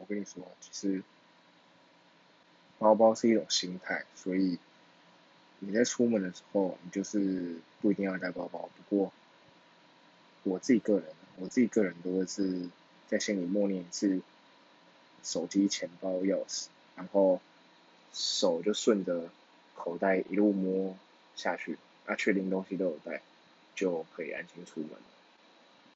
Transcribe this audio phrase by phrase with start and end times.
[0.00, 1.02] 我跟你说其实
[2.78, 4.58] 包包是一种心态所以
[5.60, 8.68] 你在出门的时候你就是不一定要带包包。
[8.76, 9.12] 不过
[10.42, 11.04] 我自己个人
[11.36, 12.68] 我自己个人都是
[13.08, 14.20] 在心里默念一次
[15.22, 16.66] 手机钱包钥匙
[16.96, 17.40] 然后
[18.12, 19.30] 手就顺着
[19.74, 20.96] 口袋一路摸
[21.36, 23.22] 下去那确定东西都有带
[23.74, 24.90] 就可以安心出门